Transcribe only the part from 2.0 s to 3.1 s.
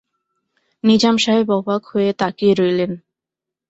তাকিয়ে রইলেন।